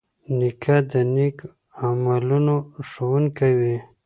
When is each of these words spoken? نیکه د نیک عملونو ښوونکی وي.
نیکه 0.37 0.75
د 0.91 0.93
نیک 1.13 1.37
عملونو 1.85 2.55
ښوونکی 2.89 3.51
وي. 3.59 3.75